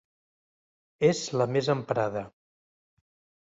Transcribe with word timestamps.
És 1.11 1.21
la 1.41 1.49
més 1.57 1.71
emprada. 1.77 2.27